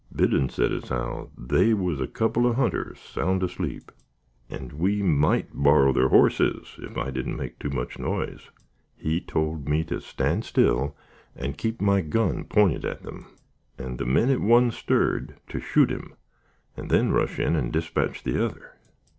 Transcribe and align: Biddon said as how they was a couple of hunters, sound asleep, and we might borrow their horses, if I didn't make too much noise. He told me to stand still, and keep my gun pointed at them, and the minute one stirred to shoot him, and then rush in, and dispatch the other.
Biddon 0.11 0.49
said 0.49 0.71
as 0.71 0.89
how 0.89 1.29
they 1.37 1.75
was 1.75 2.01
a 2.01 2.07
couple 2.07 2.47
of 2.47 2.55
hunters, 2.55 2.97
sound 2.99 3.43
asleep, 3.43 3.91
and 4.49 4.73
we 4.73 5.03
might 5.03 5.53
borrow 5.53 5.93
their 5.93 6.07
horses, 6.09 6.73
if 6.79 6.97
I 6.97 7.11
didn't 7.11 7.35
make 7.37 7.59
too 7.59 7.69
much 7.69 7.99
noise. 7.99 8.49
He 8.97 9.21
told 9.21 9.69
me 9.69 9.83
to 9.83 10.01
stand 10.01 10.43
still, 10.43 10.95
and 11.35 11.55
keep 11.55 11.79
my 11.79 12.01
gun 12.01 12.45
pointed 12.45 12.83
at 12.83 13.03
them, 13.03 13.27
and 13.77 13.99
the 13.99 14.05
minute 14.07 14.41
one 14.41 14.71
stirred 14.71 15.35
to 15.49 15.59
shoot 15.59 15.91
him, 15.91 16.15
and 16.75 16.89
then 16.89 17.11
rush 17.11 17.37
in, 17.37 17.55
and 17.55 17.71
dispatch 17.71 18.23
the 18.23 18.43
other. 18.43 18.73